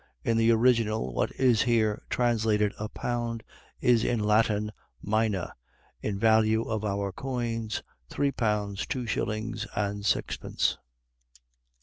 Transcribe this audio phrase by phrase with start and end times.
[0.23, 3.43] .In the original, what is here translated a pound,
[3.79, 4.71] is in Latin,
[5.03, 5.53] mina,
[6.01, 7.69] in value of our coin,
[8.09, 10.79] three pounds two shillings and sixpence.